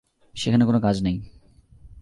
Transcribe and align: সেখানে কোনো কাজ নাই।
সেখানে 0.35 0.63
কোনো 0.65 0.79
কাজ 0.79 0.95
নাই। 1.03 1.15